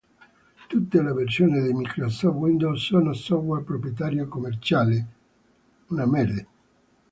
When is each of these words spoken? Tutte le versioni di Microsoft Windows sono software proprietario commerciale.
Tutte 0.67 0.99
le 0.99 1.13
versioni 1.13 1.61
di 1.61 1.73
Microsoft 1.73 2.33
Windows 2.33 2.83
sono 2.83 3.13
software 3.13 3.61
proprietario 3.61 4.27
commerciale. 4.27 5.05